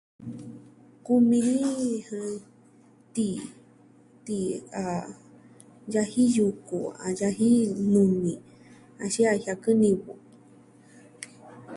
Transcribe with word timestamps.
Kumi 1.03 1.39
ni 1.41 2.05
tii, 3.13 3.39
tii 4.25 4.49
a 4.83 4.85
yaji 5.93 6.23
yuku, 6.37 6.79
a 7.05 7.07
yaji 7.19 7.49
nuni 7.91 8.33
axin 9.03 9.27
a 9.33 9.35
jiakɨn 9.43 9.77
nivɨ. 9.81 10.13